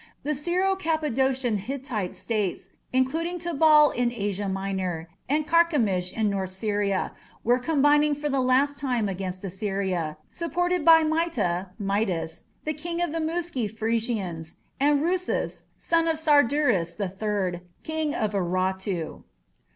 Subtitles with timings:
[0.23, 7.11] The Syro Cappadocian Hittite states, including Tabal in Asia Minor and Carchemish in north Syria,
[7.43, 13.19] were combining for the last time against Assyria, supported by Mita (Midas), king of the
[13.21, 19.21] Muski Phrygians, and Rusas, son of Sharduris III, king of Urartu.